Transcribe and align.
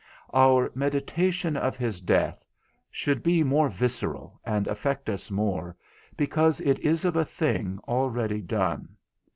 Our 0.33 0.71
meditation 0.73 1.55
of 1.55 1.77
his 1.77 2.01
death 2.01 2.43
should 2.89 3.21
be 3.21 3.43
more 3.43 3.69
visceral, 3.69 4.41
and 4.43 4.65
affect 4.67 5.09
us 5.11 5.29
more, 5.29 5.77
because 6.17 6.59
it 6.59 6.79
is 6.79 7.05
of 7.05 7.15
a 7.15 7.23
thing 7.23 7.77
already 7.87 8.41
done. 8.41 8.95